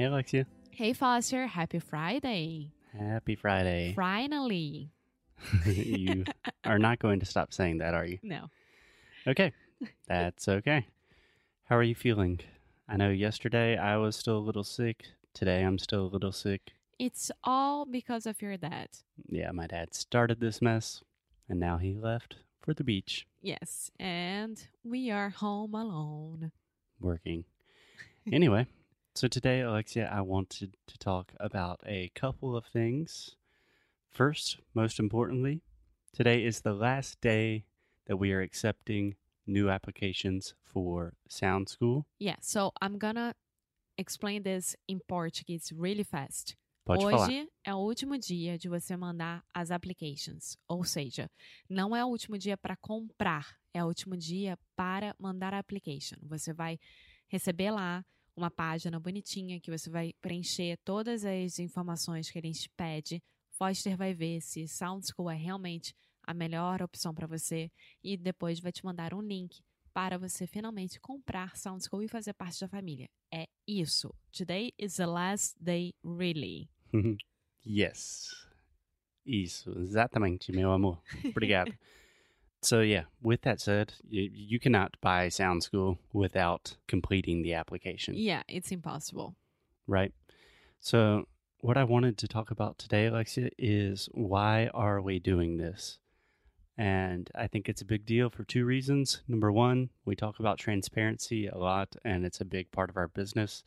Hey, 0.00 0.06
Alexia. 0.06 0.46
Hey, 0.70 0.94
Foster. 0.94 1.46
Happy 1.46 1.78
Friday. 1.78 2.72
Happy 2.98 3.36
Friday. 3.36 3.92
Finally. 3.94 4.88
you 5.66 6.24
are 6.64 6.78
not 6.78 7.00
going 7.00 7.20
to 7.20 7.26
stop 7.26 7.52
saying 7.52 7.76
that, 7.78 7.92
are 7.92 8.06
you? 8.06 8.18
No. 8.22 8.46
Okay. 9.26 9.52
That's 10.08 10.48
okay. 10.48 10.86
How 11.64 11.76
are 11.76 11.82
you 11.82 11.94
feeling? 11.94 12.40
I 12.88 12.96
know 12.96 13.10
yesterday 13.10 13.76
I 13.76 13.98
was 13.98 14.16
still 14.16 14.38
a 14.38 14.46
little 14.48 14.64
sick. 14.64 15.04
Today 15.34 15.62
I'm 15.64 15.78
still 15.78 16.06
a 16.06 16.14
little 16.14 16.32
sick. 16.32 16.70
It's 16.98 17.30
all 17.44 17.84
because 17.84 18.24
of 18.24 18.40
your 18.40 18.56
dad. 18.56 18.88
Yeah, 19.28 19.50
my 19.50 19.66
dad 19.66 19.92
started 19.92 20.40
this 20.40 20.62
mess 20.62 21.02
and 21.46 21.60
now 21.60 21.76
he 21.76 21.92
left 21.92 22.36
for 22.62 22.72
the 22.72 22.84
beach 22.84 23.26
Yes. 23.42 23.90
And 24.00 24.66
we 24.82 25.10
are 25.10 25.28
home 25.28 25.74
alone. 25.74 26.52
working. 26.98 27.44
Anyway, 28.32 28.66
so 29.14 29.28
today, 29.28 29.60
Alexia, 29.60 30.08
I 30.12 30.20
wanted 30.20 30.76
to 30.86 30.98
talk 30.98 31.32
about 31.40 31.80
a 31.86 32.10
couple 32.14 32.56
of 32.56 32.64
things. 32.66 33.36
First, 34.10 34.58
most 34.74 34.98
importantly, 34.98 35.62
today 36.12 36.44
is 36.44 36.60
the 36.60 36.72
last 36.72 37.20
day 37.20 37.64
that 38.06 38.16
we 38.16 38.32
are 38.32 38.40
accepting 38.40 39.14
new 39.46 39.68
applications 39.70 40.54
for 40.62 41.14
Sound 41.28 41.68
School. 41.68 42.06
Yeah. 42.18 42.36
So 42.40 42.72
I'm 42.80 42.98
gonna 42.98 43.34
explain 43.98 44.42
this 44.42 44.76
in 44.88 45.00
Portuguese 45.06 45.72
really 45.76 46.04
fast. 46.04 46.56
Pode 46.86 47.02
falar. 47.02 47.28
Hoje 47.28 47.48
é 47.64 47.74
o 47.74 47.78
último 47.78 48.18
dia 48.18 48.58
de 48.58 48.68
você 48.68 48.96
mandar 48.96 49.44
as 49.54 49.70
applications. 49.70 50.56
Ou 50.66 50.82
seja, 50.84 51.30
não 51.68 51.94
é 51.94 52.04
o 52.04 52.08
último 52.08 52.38
dia 52.38 52.56
para 52.56 52.76
comprar, 52.76 53.56
é 53.74 53.84
o 53.84 53.86
último 53.86 54.16
dia 54.16 54.58
para 54.74 55.14
mandar 55.18 55.52
a 55.54 55.58
application. 55.58 56.16
Você 56.22 56.52
vai 56.52 56.78
receber 57.28 57.70
lá 57.70 58.04
uma 58.40 58.50
página 58.50 58.98
bonitinha 58.98 59.60
que 59.60 59.70
você 59.70 59.90
vai 59.90 60.14
preencher 60.20 60.78
todas 60.82 61.24
as 61.24 61.58
informações 61.58 62.30
que 62.30 62.38
a 62.38 62.42
gente 62.42 62.70
pede. 62.70 63.22
Foster 63.50 63.96
vai 63.96 64.14
ver 64.14 64.40
se 64.40 64.66
Sound 64.66 65.06
School 65.06 65.30
é 65.30 65.36
realmente 65.36 65.94
a 66.26 66.32
melhor 66.32 66.80
opção 66.82 67.14
para 67.14 67.26
você 67.26 67.70
e 68.02 68.16
depois 68.16 68.58
vai 68.58 68.72
te 68.72 68.82
mandar 68.82 69.12
um 69.12 69.20
link 69.20 69.60
para 69.92 70.16
você 70.16 70.46
finalmente 70.46 70.98
comprar 70.98 71.54
Sound 71.54 71.84
School 71.84 72.02
e 72.02 72.08
fazer 72.08 72.32
parte 72.32 72.60
da 72.60 72.68
família. 72.68 73.10
É 73.30 73.46
isso. 73.68 74.14
Today 74.32 74.72
is 74.78 74.96
the 74.96 75.06
last 75.06 75.62
day, 75.62 75.92
really. 76.02 76.70
yes. 77.66 78.30
Isso, 79.26 79.78
exatamente, 79.80 80.50
meu 80.50 80.72
amor. 80.72 81.02
Obrigado. 81.26 81.72
so, 82.62 82.80
yeah, 82.80 83.04
with 83.22 83.42
that 83.42 83.60
said, 83.60 83.94
you, 84.08 84.30
you 84.32 84.60
cannot 84.60 84.96
buy 85.00 85.28
Sound 85.28 85.62
School 85.62 85.98
without 86.12 86.76
completing 86.88 87.42
the 87.42 87.54
application, 87.54 88.14
Yeah, 88.16 88.42
it's 88.48 88.70
impossible. 88.70 89.34
right? 89.86 90.12
So, 90.80 91.26
what 91.60 91.76
I 91.76 91.84
wanted 91.84 92.16
to 92.18 92.28
talk 92.28 92.50
about 92.50 92.78
today, 92.78 93.06
Alexia, 93.06 93.50
is 93.58 94.08
why 94.12 94.70
are 94.72 95.00
we 95.00 95.18
doing 95.18 95.58
this? 95.58 95.98
And 96.78 97.30
I 97.34 97.46
think 97.46 97.68
it's 97.68 97.82
a 97.82 97.86
big 97.86 98.06
deal 98.06 98.30
for 98.30 98.44
two 98.44 98.64
reasons. 98.64 99.20
Number 99.28 99.52
one, 99.52 99.90
we 100.06 100.16
talk 100.16 100.38
about 100.40 100.58
transparency 100.58 101.46
a 101.46 101.58
lot, 101.58 101.96
and 102.04 102.24
it's 102.24 102.40
a 102.40 102.46
big 102.46 102.70
part 102.72 102.88
of 102.88 102.96
our 102.96 103.08
business. 103.08 103.62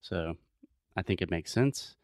So 0.00 0.34
I 0.96 1.02
think 1.02 1.22
it 1.22 1.30
makes 1.30 1.52
sense. 1.52 1.94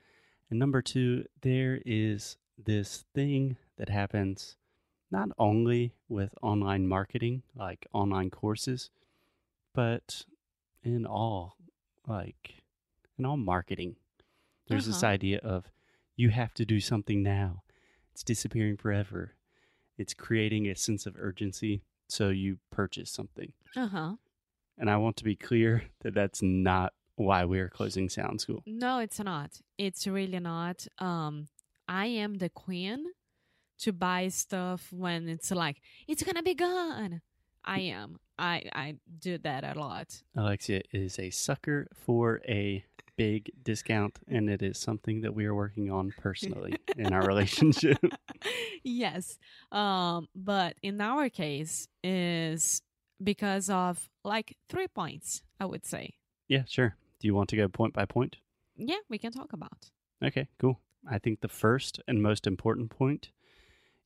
And 0.50 0.58
number 0.60 0.80
two, 0.82 1.24
there 1.42 1.80
is 1.84 2.36
this 2.56 3.04
thing 3.14 3.56
that 3.78 3.88
happens 3.88 4.56
not 5.14 5.28
only 5.38 5.94
with 6.08 6.34
online 6.42 6.86
marketing, 6.88 7.42
like 7.54 7.86
online 7.92 8.30
courses, 8.30 8.90
but 9.72 10.24
in 10.82 11.06
all, 11.06 11.56
like, 12.06 12.62
in 13.18 13.24
all 13.24 13.36
marketing. 13.36 13.96
There's 14.68 14.86
this 14.86 15.02
Uh-huh. 15.02 15.12
idea 15.12 15.38
of 15.38 15.70
you 16.16 16.30
have 16.30 16.52
to 16.54 16.64
do 16.64 16.80
something 16.80 17.22
now. 17.22 17.62
It's 18.12 18.24
disappearing 18.24 18.76
forever. 18.76 19.36
It's 19.96 20.14
creating 20.14 20.66
a 20.68 20.74
sense 20.74 21.06
of 21.06 21.14
urgency 21.16 21.82
so 22.08 22.30
you 22.30 22.58
purchase 22.70 23.10
something. 23.10 23.52
Uh-huh. 23.76 24.16
And 24.78 24.90
I 24.90 24.96
want 24.96 25.16
to 25.18 25.24
be 25.24 25.36
clear 25.36 25.84
that 26.00 26.14
that's 26.14 26.42
not 26.42 26.92
why 27.16 27.44
we 27.44 27.60
are 27.60 27.68
closing 27.68 28.08
Sound 28.08 28.40
School. 28.40 28.62
No, 28.66 28.98
it's 28.98 29.20
not. 29.20 29.60
It's 29.78 30.06
really 30.06 30.40
not. 30.40 30.86
Um, 30.98 31.46
I 31.86 32.06
am 32.06 32.34
the 32.38 32.48
queen 32.48 33.12
to 33.78 33.92
buy 33.92 34.28
stuff 34.28 34.92
when 34.92 35.28
it's 35.28 35.50
like 35.50 35.80
it's 36.06 36.22
gonna 36.22 36.42
be 36.42 36.54
gone. 36.54 37.20
I 37.64 37.80
am. 37.80 38.18
I 38.38 38.62
I 38.72 38.96
do 39.18 39.38
that 39.38 39.64
a 39.64 39.78
lot. 39.78 40.22
Alexia 40.36 40.82
is 40.92 41.18
a 41.18 41.30
sucker 41.30 41.88
for 41.94 42.40
a 42.48 42.84
big 43.16 43.50
discount, 43.62 44.18
and 44.28 44.50
it 44.50 44.62
is 44.62 44.78
something 44.78 45.20
that 45.22 45.34
we 45.34 45.44
are 45.46 45.54
working 45.54 45.90
on 45.90 46.12
personally 46.18 46.76
in 46.96 47.12
our 47.12 47.26
relationship. 47.26 47.98
yes. 48.82 49.38
Um, 49.70 50.28
but 50.34 50.76
in 50.82 51.00
our 51.00 51.28
case 51.28 51.88
is 52.02 52.82
because 53.22 53.70
of 53.70 54.08
like 54.24 54.56
three 54.68 54.88
points, 54.88 55.42
I 55.60 55.66
would 55.66 55.86
say. 55.86 56.14
yeah, 56.48 56.64
sure. 56.66 56.96
Do 57.20 57.28
you 57.28 57.34
want 57.34 57.48
to 57.50 57.56
go 57.56 57.68
point 57.68 57.94
by 57.94 58.04
point? 58.04 58.36
Yeah, 58.76 58.98
we 59.08 59.18
can 59.18 59.32
talk 59.32 59.52
about. 59.52 59.90
Okay, 60.22 60.48
cool. 60.58 60.80
I 61.08 61.18
think 61.18 61.40
the 61.40 61.48
first 61.48 62.00
and 62.08 62.22
most 62.22 62.46
important 62.46 62.90
point 62.90 63.30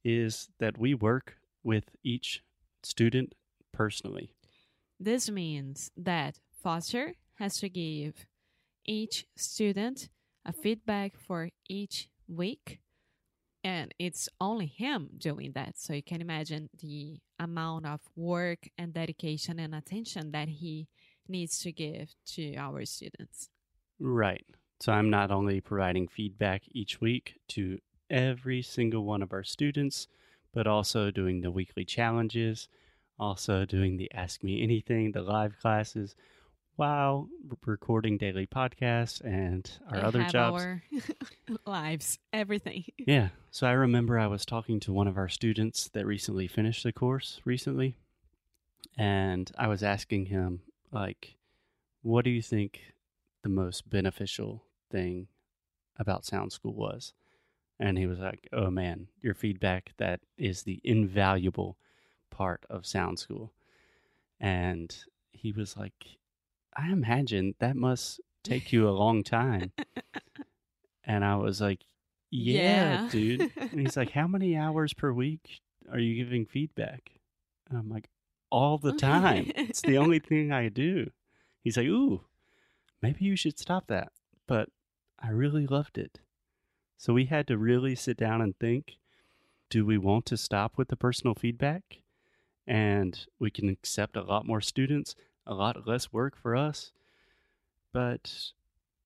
is 0.04 0.48
that 0.58 0.78
we 0.78 0.94
work 0.94 1.36
with 1.62 1.84
each 2.02 2.42
student 2.82 3.34
personally. 3.72 4.32
This 5.00 5.30
means 5.30 5.90
that 5.96 6.38
Foster 6.62 7.14
has 7.36 7.58
to 7.58 7.68
give 7.68 8.26
each 8.84 9.26
student 9.36 10.08
a 10.44 10.52
feedback 10.52 11.16
for 11.16 11.50
each 11.68 12.08
week. 12.26 12.80
And 13.62 13.92
it's 13.98 14.28
only 14.40 14.66
him 14.66 15.10
doing 15.18 15.52
that. 15.54 15.78
So 15.78 15.92
you 15.92 16.02
can 16.02 16.20
imagine 16.20 16.70
the 16.80 17.18
amount 17.38 17.86
of 17.86 18.00
work 18.16 18.68
and 18.78 18.94
dedication 18.94 19.58
and 19.58 19.74
attention 19.74 20.30
that 20.32 20.48
he 20.48 20.88
needs 21.28 21.58
to 21.60 21.72
give 21.72 22.14
to 22.34 22.56
our 22.56 22.84
students. 22.86 23.50
Right. 24.00 24.46
So 24.80 24.92
I'm 24.92 25.10
not 25.10 25.30
only 25.30 25.60
providing 25.60 26.08
feedback 26.08 26.62
each 26.70 27.00
week 27.00 27.34
to 27.48 27.78
every 28.10 28.62
single 28.62 29.04
one 29.04 29.22
of 29.22 29.32
our 29.32 29.44
students, 29.44 30.08
but 30.52 30.66
also 30.66 31.10
doing 31.10 31.40
the 31.40 31.50
weekly 31.50 31.84
challenges, 31.84 32.68
also 33.18 33.64
doing 33.64 33.96
the 33.96 34.10
Ask 34.12 34.42
Me 34.42 34.62
Anything, 34.62 35.12
the 35.12 35.22
live 35.22 35.58
classes, 35.60 36.14
while 36.76 37.28
recording 37.66 38.16
daily 38.16 38.46
podcasts 38.46 39.20
and 39.24 39.68
our 39.90 39.98
We 39.98 40.02
other 40.04 40.24
jobs. 40.24 40.62
our 40.62 40.82
lives, 41.66 42.18
everything. 42.32 42.84
Yeah. 42.98 43.28
So 43.50 43.66
I 43.66 43.72
remember 43.72 44.18
I 44.18 44.26
was 44.26 44.44
talking 44.44 44.78
to 44.80 44.92
one 44.92 45.08
of 45.08 45.16
our 45.16 45.28
students 45.28 45.88
that 45.88 46.06
recently 46.06 46.46
finished 46.46 46.84
the 46.84 46.92
course 46.92 47.40
recently, 47.44 47.96
and 48.96 49.50
I 49.58 49.66
was 49.68 49.82
asking 49.82 50.26
him, 50.26 50.60
like, 50.92 51.36
what 52.02 52.24
do 52.24 52.30
you 52.30 52.42
think 52.42 52.80
the 53.42 53.48
most 53.48 53.88
beneficial 53.88 54.64
thing 54.90 55.28
about 55.98 56.24
Sound 56.26 56.52
School 56.52 56.74
was? 56.74 57.12
And 57.80 57.96
he 57.96 58.06
was 58.06 58.18
like, 58.18 58.48
oh 58.52 58.70
man, 58.70 59.06
your 59.22 59.34
feedback, 59.34 59.92
that 59.98 60.20
is 60.36 60.62
the 60.64 60.80
invaluable 60.84 61.76
part 62.30 62.64
of 62.68 62.86
Sound 62.86 63.18
School. 63.18 63.52
And 64.40 64.96
he 65.30 65.52
was 65.52 65.76
like, 65.76 66.18
I 66.76 66.90
imagine 66.90 67.54
that 67.60 67.76
must 67.76 68.20
take 68.42 68.72
you 68.72 68.88
a 68.88 68.90
long 68.90 69.22
time. 69.22 69.72
And 71.04 71.24
I 71.24 71.36
was 71.36 71.60
like, 71.60 71.84
yeah, 72.30 73.02
Yeah. 73.02 73.08
dude. 73.10 73.50
And 73.56 73.80
he's 73.80 73.96
like, 73.96 74.10
how 74.10 74.26
many 74.26 74.56
hours 74.56 74.92
per 74.92 75.10
week 75.12 75.60
are 75.90 75.98
you 75.98 76.14
giving 76.22 76.44
feedback? 76.44 77.12
And 77.68 77.78
I'm 77.78 77.88
like, 77.88 78.08
all 78.50 78.76
the 78.78 78.92
time. 78.92 79.50
it's 79.56 79.80
the 79.82 79.96
only 79.98 80.18
thing 80.28 80.52
I 80.52 80.68
do. 80.68 81.10
He's 81.62 81.76
like, 81.76 81.86
ooh, 81.86 82.22
maybe 83.00 83.24
you 83.24 83.36
should 83.36 83.58
stop 83.58 83.86
that. 83.88 84.12
But 84.46 84.68
I 85.18 85.30
really 85.30 85.66
loved 85.66 85.96
it. 85.98 86.20
So 86.98 87.12
we 87.12 87.26
had 87.26 87.46
to 87.46 87.56
really 87.56 87.94
sit 87.94 88.16
down 88.16 88.42
and 88.42 88.58
think 88.58 88.96
do 89.70 89.86
we 89.86 89.98
want 89.98 90.26
to 90.26 90.36
stop 90.36 90.76
with 90.76 90.88
the 90.88 90.96
personal 90.96 91.34
feedback? 91.34 92.00
And 92.66 93.26
we 93.38 93.50
can 93.50 93.68
accept 93.68 94.16
a 94.16 94.22
lot 94.22 94.46
more 94.46 94.60
students, 94.60 95.14
a 95.46 95.54
lot 95.54 95.86
less 95.86 96.12
work 96.12 96.36
for 96.36 96.56
us. 96.56 96.92
But 97.92 98.52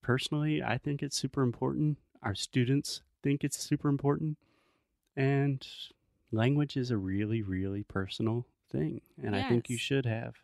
personally, 0.03 0.63
I 0.63 0.79
think 0.79 1.03
it's 1.03 1.17
super 1.17 1.43
important. 1.43 1.99
Our 2.23 2.35
students 2.35 3.03
think 3.23 3.45
it's 3.45 3.59
super 3.59 3.89
important. 3.89 4.39
And 5.17 5.67
language 6.31 6.77
is 6.77 6.91
a 6.91 6.97
really, 6.97 7.43
really 7.43 7.83
personal 7.83 8.47
thing. 8.71 9.03
And 9.23 9.37
I 9.37 9.43
think 9.43 9.69
you 9.69 9.79
should 9.79 10.07
have 10.07 10.37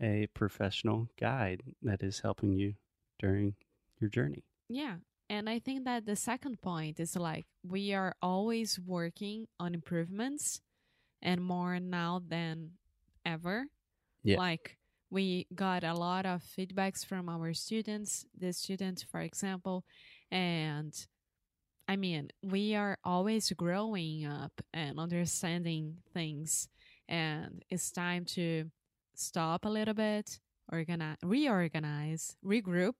a 0.00 0.28
professional 0.34 1.08
guide 1.18 1.62
that 1.82 2.02
is 2.02 2.20
helping 2.20 2.52
you 2.52 2.74
during 3.18 3.54
your 4.00 4.10
journey. 4.10 4.44
Yeah. 4.68 4.96
And 5.34 5.50
I 5.50 5.58
think 5.58 5.84
that 5.84 6.06
the 6.06 6.14
second 6.14 6.62
point 6.62 7.00
is 7.00 7.16
like 7.16 7.44
we 7.66 7.92
are 7.92 8.14
always 8.22 8.78
working 8.78 9.46
on 9.58 9.74
improvements 9.74 10.60
and 11.20 11.42
more 11.42 11.80
now 11.80 12.22
than 12.24 12.70
ever. 13.26 13.64
Yeah. 14.22 14.38
Like 14.38 14.78
we 15.10 15.48
got 15.52 15.82
a 15.82 15.92
lot 15.92 16.24
of 16.24 16.42
feedbacks 16.42 17.04
from 17.04 17.28
our 17.28 17.52
students, 17.52 18.24
the 18.38 18.52
students, 18.52 19.02
for 19.02 19.20
example, 19.20 19.84
and 20.30 20.94
I 21.88 21.96
mean, 21.96 22.28
we 22.44 22.76
are 22.76 22.96
always 23.02 23.50
growing 23.50 24.26
up 24.26 24.52
and 24.72 25.00
understanding 25.00 25.96
things, 26.14 26.68
and 27.08 27.64
it's 27.68 27.90
time 27.90 28.24
to 28.36 28.70
stop 29.16 29.64
a 29.64 29.68
little 29.68 29.94
bit, 29.94 30.38
organize, 30.70 31.16
reorganize, 31.24 32.36
regroup, 32.44 32.94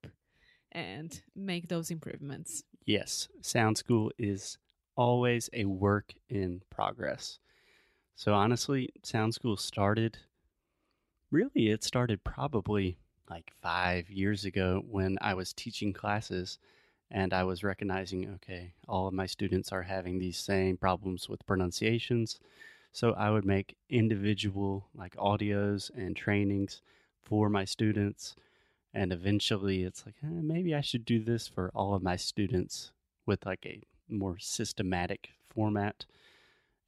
and 0.74 1.22
make 1.34 1.68
those 1.68 1.90
improvements. 1.90 2.64
Yes, 2.84 3.28
Sound 3.40 3.78
School 3.78 4.12
is 4.18 4.58
always 4.96 5.48
a 5.52 5.64
work 5.64 6.14
in 6.28 6.62
progress. 6.70 7.38
So 8.16 8.34
honestly, 8.34 8.90
Sound 9.02 9.34
School 9.34 9.56
started 9.56 10.18
really 11.30 11.68
it 11.68 11.82
started 11.82 12.22
probably 12.22 12.96
like 13.28 13.50
5 13.60 14.10
years 14.10 14.44
ago 14.44 14.84
when 14.88 15.18
I 15.20 15.34
was 15.34 15.52
teaching 15.52 15.92
classes 15.92 16.58
and 17.10 17.32
I 17.32 17.42
was 17.44 17.64
recognizing 17.64 18.28
okay, 18.36 18.74
all 18.86 19.08
of 19.08 19.14
my 19.14 19.26
students 19.26 19.72
are 19.72 19.82
having 19.82 20.18
these 20.18 20.38
same 20.38 20.76
problems 20.76 21.28
with 21.28 21.46
pronunciations. 21.46 22.38
So 22.92 23.12
I 23.14 23.30
would 23.30 23.44
make 23.44 23.76
individual 23.90 24.86
like 24.94 25.16
audios 25.16 25.90
and 25.96 26.14
trainings 26.14 26.82
for 27.22 27.48
my 27.48 27.64
students 27.64 28.36
and 28.94 29.12
eventually 29.12 29.82
it's 29.82 30.06
like 30.06 30.14
eh, 30.22 30.28
maybe 30.30 30.74
I 30.74 30.80
should 30.80 31.04
do 31.04 31.22
this 31.22 31.48
for 31.48 31.70
all 31.74 31.94
of 31.94 32.02
my 32.02 32.16
students 32.16 32.92
with 33.26 33.44
like 33.44 33.66
a 33.66 33.82
more 34.08 34.38
systematic 34.38 35.30
format 35.52 36.06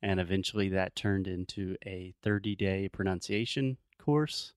and 0.02 0.20
eventually 0.20 0.68
that 0.68 0.94
turned 0.94 1.26
into 1.26 1.76
a 1.84 2.14
30 2.22 2.54
day 2.54 2.88
pronunciation 2.88 3.76
course 3.98 4.52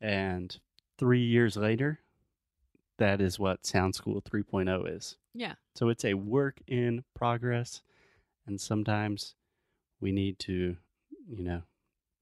and 0.00 0.58
3 0.98 1.20
years 1.20 1.56
later 1.56 2.00
that 2.98 3.20
is 3.20 3.38
what 3.38 3.64
Sound 3.64 3.94
School 3.94 4.20
3.0 4.20 4.96
is. 4.96 5.16
Yeah. 5.32 5.54
So 5.76 5.88
it's 5.88 6.04
a 6.04 6.14
work 6.14 6.60
in 6.66 7.04
progress 7.14 7.80
and 8.46 8.60
sometimes 8.60 9.34
we 10.00 10.10
need 10.10 10.38
to, 10.40 10.76
you 11.28 11.44
know, 11.44 11.62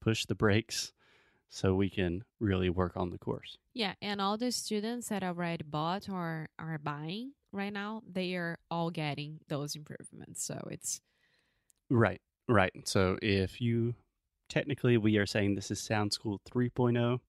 push 0.01 0.25
the 0.25 0.35
brakes 0.35 0.93
so 1.49 1.75
we 1.75 1.89
can 1.89 2.23
really 2.39 2.69
work 2.69 2.95
on 2.95 3.09
the 3.09 3.17
course. 3.17 3.57
Yeah, 3.73 3.93
and 4.01 4.19
all 4.21 4.37
the 4.37 4.51
students 4.51 5.09
that 5.09 5.23
already 5.23 5.63
bought 5.63 6.09
or 6.09 6.49
are 6.59 6.77
buying 6.77 7.33
right 7.51 7.73
now, 7.73 8.03
they 8.09 8.35
are 8.35 8.57
all 8.69 8.91
getting 8.91 9.39
those 9.47 9.75
improvements. 9.75 10.43
So 10.43 10.67
it's 10.69 11.01
Right, 11.89 12.21
right. 12.47 12.73
So 12.85 13.17
if 13.21 13.61
you 13.61 13.95
technically 14.49 14.97
we 14.97 15.17
are 15.17 15.25
saying 15.25 15.55
this 15.55 15.71
is 15.71 15.79
Sound 15.79 16.13
School 16.13 16.41
3.0, 16.49 17.19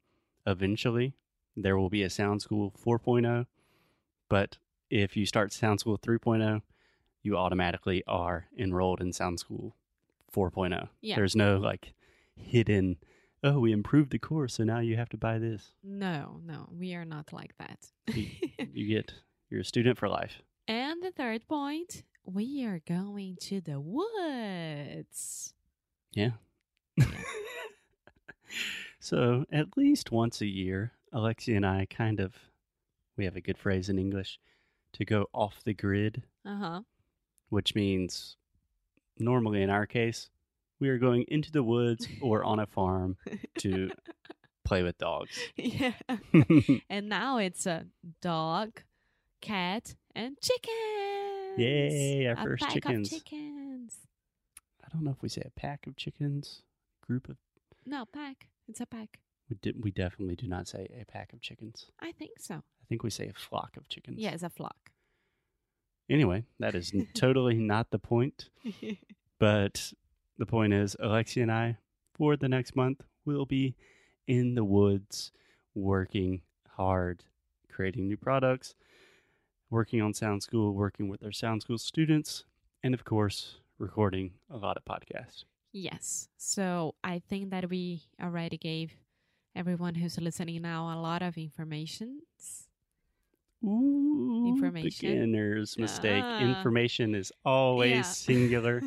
eventually 0.47 1.15
there 1.57 1.79
will 1.79 1.91
be 1.91 2.03
a 2.03 2.11
Sound 2.11 2.43
School 2.43 2.73
4.0, 2.85 3.47
but 4.29 4.59
if 4.91 5.17
you 5.17 5.27
start 5.27 5.53
Sound 5.53 5.81
School 5.81 5.99
3.0, 5.99 6.63
you 7.23 7.37
automatically 7.37 8.03
are 8.07 8.47
enrolled 8.57 9.01
in 9.01 9.13
Sound 9.13 9.39
School 9.39 9.77
4.0. 10.35 10.89
Yeah. 11.01 11.17
There's 11.17 11.37
no 11.37 11.59
like 11.59 11.95
hidden 12.35 12.97
oh, 13.45 13.59
we 13.61 13.73
improved 13.73 14.11
the 14.11 14.19
course, 14.19 14.55
so 14.55 14.65
now 14.65 14.79
you 14.81 14.97
have 14.97 15.09
to 15.11 15.17
buy 15.17 15.39
this. 15.39 15.73
no, 15.83 16.41
no, 16.45 16.69
we 16.73 16.95
are 16.95 17.05
not 17.05 17.33
like 17.33 17.55
that. 17.59 17.87
You 18.73 18.87
get 18.97 19.13
you're 19.51 19.61
a 19.61 19.65
student 19.65 19.99
for 19.99 20.09
life. 20.09 20.43
and 20.67 21.03
the 21.03 21.11
third 21.13 21.47
point, 21.49 22.03
we 22.25 22.65
are 22.65 22.81
going 22.87 23.37
to 23.43 23.61
the 23.61 23.81
woods. 23.81 25.55
Yeah. 26.13 26.33
so 29.01 29.45
at 29.53 29.77
least 29.77 30.11
once 30.13 30.41
a 30.41 30.47
year, 30.47 30.93
Alexia 31.13 31.57
and 31.57 31.67
I 31.67 31.87
kind 31.89 32.21
of 32.21 32.35
we 33.17 33.25
have 33.25 33.37
a 33.37 33.41
good 33.41 33.59
phrase 33.59 33.89
in 33.89 33.99
English 33.99 34.39
to 34.93 35.05
go 35.05 35.27
off 35.33 35.63
the 35.65 35.75
grid, 35.75 36.23
Uh 36.47 36.57
huh. 36.59 36.81
which 37.49 37.75
means 37.75 38.37
normally 39.19 39.63
in 39.63 39.71
our 39.71 39.87
case, 39.87 40.31
we 40.81 40.89
are 40.89 40.99
going 40.99 41.25
into 41.29 41.51
the 41.51 41.63
woods 41.63 42.07
or 42.21 42.45
on 42.45 42.59
a 42.61 42.67
farm 42.67 43.17
to 43.59 43.91
play 44.65 44.83
with 44.83 44.99
dogs. 44.99 45.39
yeah. 45.57 45.93
And 46.91 47.09
now 47.09 47.39
it's 47.39 47.67
a 47.67 47.87
dog, 48.23 48.83
cat, 49.41 49.95
and 50.15 50.37
chickens. 50.41 51.59
Yay, 51.59 52.27
our 52.27 52.35
a 52.35 52.43
first 52.43 52.63
pack 52.65 52.73
chickens. 52.75 53.13
Of 53.13 53.19
chickens. 53.25 53.97
I 54.85 54.89
don't 54.93 55.05
know 55.05 55.11
if 55.11 55.23
we 55.23 55.29
say 55.29 55.43
a 55.45 55.51
pack 55.61 55.87
of 55.87 55.97
chickens, 55.97 56.63
group 57.07 57.29
of 57.29 57.37
No, 57.85 58.05
pack. 58.07 58.49
It's 58.69 58.81
a 58.81 58.87
pack. 58.87 59.19
we 59.51 59.57
did 59.61 59.83
we 59.83 59.91
definitely 59.91 60.37
do 60.37 60.47
not 60.47 60.69
say 60.69 60.89
a 61.01 61.05
pack 61.05 61.33
of 61.33 61.41
chickens. 61.41 61.87
I 62.01 62.13
think 62.13 62.39
so. 62.39 62.55
I 62.57 62.85
think 62.89 63.03
we 63.03 63.11
say 63.11 63.29
a 63.29 63.33
flock 63.33 63.77
of 63.77 63.89
chickens. 63.89 64.19
Yeah, 64.19 64.31
it's 64.31 64.43
a 64.43 64.51
flock. 64.51 64.91
Anyway, 66.11 66.45
that 66.59 66.75
is 66.75 66.93
totally 67.15 67.55
not 67.57 67.91
the 67.91 67.99
point. 67.99 68.49
But 69.39 69.93
the 70.39 70.47
point 70.47 70.73
is, 70.73 70.97
Alexia 71.01 71.43
and 71.43 71.53
I, 71.53 71.77
for 72.15 72.37
the 72.37 72.49
next 72.49 72.75
month, 72.77 73.03
will 73.25 73.47
be 73.47 73.75
in 74.27 74.55
the 74.55 74.65
woods 74.65 75.33
working 75.75 76.43
hard, 76.69 77.25
creating 77.71 78.07
new 78.09 78.17
products, 78.17 78.75
working 79.71 80.01
on 80.01 80.15
Sound 80.15 80.43
School, 80.43 80.75
working 80.75 81.09
with 81.09 81.23
our 81.25 81.33
Sound 81.33 81.63
School 81.63 81.79
students, 81.79 82.45
and 82.83 82.95
of 82.95 83.05
course, 83.05 83.57
recording 83.79 84.33
a 84.51 84.57
lot 84.57 84.77
of 84.77 84.85
podcasts. 84.85 85.45
yes. 85.73 86.29
So 86.39 86.95
I 87.05 87.21
think 87.29 87.51
that 87.51 87.69
we 87.69 88.03
already 88.23 88.57
gave 88.59 88.93
everyone 89.55 89.95
who's 89.97 90.19
listening 90.21 90.63
now 90.63 90.93
a 90.93 90.99
lot 91.01 91.23
of 91.23 91.37
information. 91.37 92.23
Ooh, 93.65 94.47
Information. 94.55 94.89
beginner's 95.11 95.77
mistake. 95.79 96.23
Ah. 96.25 96.41
Information 96.41 97.15
is 97.15 97.33
always 97.45 98.07
singular. 98.07 98.83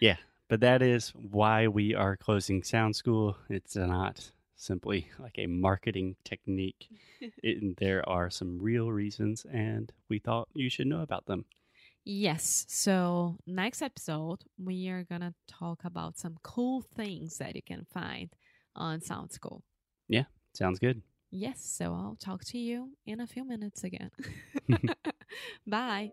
Yeah. 0.00 0.16
singular. 0.16 0.18
But 0.52 0.60
that 0.60 0.82
is 0.82 1.14
why 1.14 1.66
we 1.66 1.94
are 1.94 2.14
closing 2.14 2.62
Sound 2.62 2.94
School. 2.94 3.38
It's 3.48 3.74
not 3.74 4.32
simply 4.54 5.08
like 5.18 5.38
a 5.38 5.46
marketing 5.46 6.16
technique. 6.24 6.90
It, 7.42 7.78
there 7.78 8.06
are 8.06 8.28
some 8.28 8.58
real 8.60 8.92
reasons, 8.92 9.46
and 9.50 9.90
we 10.10 10.18
thought 10.18 10.50
you 10.52 10.68
should 10.68 10.88
know 10.88 11.00
about 11.00 11.24
them. 11.24 11.46
yes. 12.04 12.66
So 12.68 13.38
next 13.46 13.80
episode, 13.80 14.44
we 14.62 14.90
are 14.90 15.04
going 15.04 15.22
to 15.22 15.32
talk 15.48 15.86
about 15.86 16.18
some 16.18 16.36
cool 16.42 16.82
things 16.96 17.38
that 17.38 17.56
you 17.56 17.62
can 17.62 17.86
find 17.90 18.28
on 18.76 19.00
Sound 19.00 19.32
School. 19.32 19.62
Yeah, 20.06 20.24
sounds 20.52 20.78
good. 20.78 21.00
Yes. 21.30 21.64
So 21.64 21.94
I'll 21.94 22.18
talk 22.20 22.44
to 22.52 22.58
you 22.58 22.90
in 23.06 23.20
a 23.20 23.26
few 23.26 23.46
minutes 23.48 23.84
again. 23.84 24.10
Bye. 25.66 26.10